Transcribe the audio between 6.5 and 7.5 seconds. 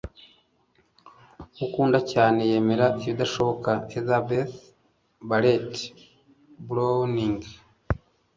browning